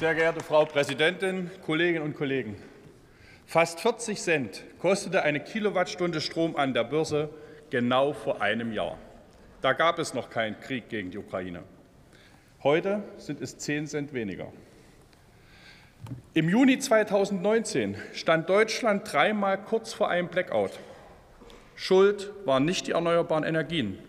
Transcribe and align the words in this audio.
Sehr 0.00 0.12
geehrte 0.16 0.42
Frau 0.42 0.64
Präsidentin, 0.64 1.52
Kolleginnen 1.64 2.02
und 2.02 2.16
Kollegen! 2.16 2.56
Fast 3.46 3.78
40 3.78 4.20
Cent 4.20 4.64
kostete 4.80 5.22
eine 5.22 5.38
Kilowattstunde 5.38 6.20
Strom 6.20 6.56
an 6.56 6.74
der 6.74 6.82
Börse 6.82 7.30
genau 7.70 8.12
vor 8.12 8.42
einem 8.42 8.72
Jahr. 8.72 8.98
Da 9.62 9.72
gab 9.72 10.00
es 10.00 10.12
noch 10.12 10.30
keinen 10.30 10.58
Krieg 10.58 10.88
gegen 10.88 11.12
die 11.12 11.18
Ukraine. 11.18 11.62
Heute 12.64 13.04
sind 13.18 13.40
es 13.40 13.56
10 13.58 13.86
Cent 13.86 14.12
weniger. 14.12 14.48
Im 16.32 16.48
Juni 16.48 16.80
2019 16.80 17.96
stand 18.14 18.48
Deutschland 18.48 19.12
dreimal 19.12 19.62
kurz 19.62 19.92
vor 19.92 20.10
einem 20.10 20.26
Blackout. 20.26 20.72
Schuld 21.76 22.32
waren 22.44 22.64
nicht 22.64 22.88
die 22.88 22.92
erneuerbaren 22.92 23.44
Energien. 23.44 24.00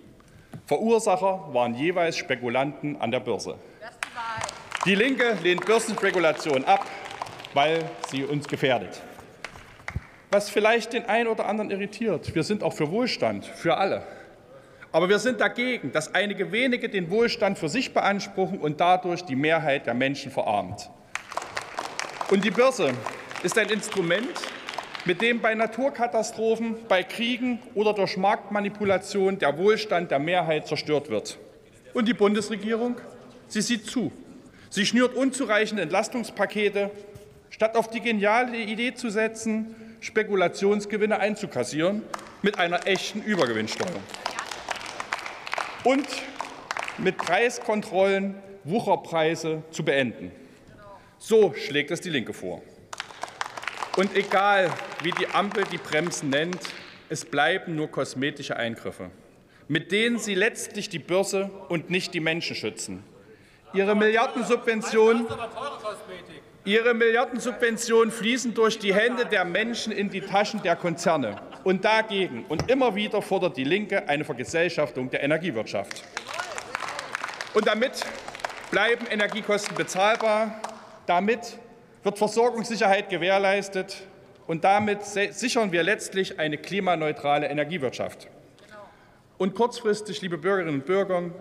Verursacher 0.66 1.54
waren 1.54 1.76
jeweils 1.76 2.18
Spekulanten 2.18 3.00
an 3.00 3.12
der 3.12 3.20
Börse. 3.20 3.60
Die 4.86 4.94
Linke 4.94 5.36
lehnt 5.42 5.66
Börsenspekulation 5.66 6.64
ab, 6.64 6.86
weil 7.56 7.90
sie 8.08 8.24
uns 8.24 8.48
gefährdet. 8.48 9.02
Was 10.30 10.52
vielleicht 10.52 10.94
den 10.94 11.06
einen 11.06 11.28
oder 11.28 11.48
anderen 11.48 11.72
irritiert, 11.72 12.36
wir 12.36 12.44
sind 12.44 12.62
auch 12.62 12.74
für 12.74 12.92
Wohlstand, 12.92 13.48
für 13.48 13.78
alle. 13.78 14.04
Aber 14.92 15.10
wir 15.10 15.18
sind 15.18 15.42
dagegen, 15.42 15.92
dass 15.92 16.14
einige 16.14 16.52
wenige 16.52 16.88
den 16.88 17.10
Wohlstand 17.10 17.58
für 17.58 17.68
sich 17.68 17.96
beanspruchen 17.96 18.60
und 18.60 18.80
dadurch 18.80 19.24
die 19.24 19.36
Mehrheit 19.36 19.88
der 19.88 19.96
Menschen 19.96 20.32
verarmt. 20.32 20.92
Und 22.30 22.46
die 22.46 22.52
Börse 22.52 22.92
ist 23.42 23.58
ein 23.58 23.70
Instrument, 23.70 24.40
mit 25.06 25.20
dem 25.20 25.42
bei 25.42 25.56
Naturkatastrophen, 25.56 26.76
bei 26.88 27.02
Kriegen 27.02 27.58
oder 27.74 27.94
durch 27.94 28.18
Marktmanipulation 28.18 29.40
der 29.40 29.58
Wohlstand 29.58 30.12
der 30.12 30.20
Mehrheit 30.20 30.68
zerstört 30.68 31.10
wird. 31.10 31.40
Und 31.96 32.08
die 32.08 32.14
Bundesregierung, 32.14 32.98
sie 33.48 33.62
sieht 33.62 33.88
zu. 33.88 34.12
Sie 34.76 34.86
schnürt 34.86 35.16
unzureichende 35.16 35.84
Entlastungspakete, 35.84 36.92
statt 37.50 37.78
auf 37.78 37.90
die 37.90 38.02
geniale 38.02 38.58
Idee 38.58 38.94
zu 38.94 39.10
setzen, 39.10 39.74
Spekulationsgewinne 40.02 41.18
einzukassieren 41.18 42.02
mit 42.42 42.60
einer 42.60 42.86
echten 42.86 43.22
Übergewinnsteuer. 43.22 44.02
Und 45.86 46.06
mit 46.98 47.16
Preiskontrollen 47.16 48.36
Wucherpreise 48.66 49.64
zu 49.72 49.86
beenden. 49.86 50.34
So 51.20 51.54
schlägt 51.54 51.92
es 51.92 52.02
die 52.02 52.10
Linke 52.10 52.34
vor. 52.34 52.62
Und 53.96 54.14
egal, 54.14 54.74
wie 55.04 55.12
die 55.12 55.30
Ampel 55.30 55.64
die 55.72 55.78
Bremsen 55.78 56.32
nennt, 56.32 56.60
es 57.08 57.24
bleiben 57.24 57.78
nur 57.78 57.90
kosmetische 57.90 58.58
Eingriffe, 58.58 59.10
mit 59.70 59.94
denen 59.94 60.20
sie 60.20 60.36
letztlich 60.36 60.90
die 60.90 61.00
Börse 61.00 61.50
und 61.70 61.90
nicht 61.90 62.14
die 62.14 62.20
Menschen 62.20 62.58
schützen. 62.58 63.15
Ihre 63.74 63.96
Milliardensubventionen, 63.96 65.28
ihre 66.64 66.94
Milliardensubventionen 66.94 68.12
fließen 68.12 68.54
durch 68.54 68.80
die 68.80 68.94
Hände 68.94 69.26
der 69.26 69.44
Menschen 69.46 69.92
in 69.92 70.10
die 70.10 70.22
Taschen 70.22 70.62
der 70.64 70.76
Konzerne. 70.76 71.36
Und 71.64 71.84
dagegen 71.84 72.46
und 72.48 72.70
immer 72.70 72.96
wieder 72.96 73.22
fordert 73.22 73.58
die 73.58 73.64
Linke 73.64 74.08
eine 74.08 74.24
Vergesellschaftung 74.24 75.10
der 75.10 75.24
Energiewirtschaft. 75.24 76.04
Und 77.54 77.68
damit 77.68 78.06
bleiben 78.72 79.08
Energiekosten 79.08 79.76
bezahlbar, 79.76 80.62
damit 81.06 81.58
wird 82.04 82.18
Versorgungssicherheit 82.18 83.10
gewährleistet, 83.10 84.04
und 84.48 84.64
damit 84.64 85.04
sichern 85.04 85.72
wir 85.72 85.84
letztlich 85.84 86.40
eine 86.40 86.58
klimaneutrale 86.58 87.48
Energiewirtschaft. 87.48 88.28
Und 89.38 89.56
kurzfristig, 89.56 90.22
liebe 90.22 90.38
Bürgerinnen 90.38 90.76
und 90.76 90.86
Bürger, 90.86 91.32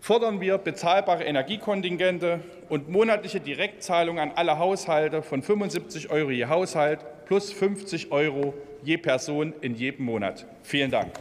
fordern 0.00 0.40
wir 0.40 0.58
bezahlbare 0.58 1.24
Energiekontingente 1.24 2.40
und 2.68 2.88
monatliche 2.88 3.40
Direktzahlungen 3.40 4.30
an 4.30 4.36
alle 4.36 4.58
Haushalte 4.58 5.22
von 5.22 5.42
75 5.42 6.10
Euro 6.10 6.30
je 6.30 6.46
Haushalt 6.46 7.00
plus 7.26 7.52
50 7.52 8.12
Euro 8.12 8.54
je 8.82 8.96
Person 8.96 9.52
in 9.60 9.74
jedem 9.74 10.06
Monat. 10.06 10.46
Vielen 10.62 10.90
Dank. 10.90 11.12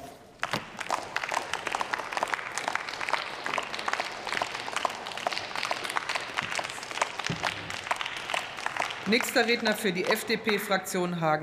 Nächster 9.08 9.46
Redner 9.46 9.76
für 9.76 9.92
die 9.92 10.04
FDP-Fraktion 10.04 11.22
Hagen. 11.22 11.34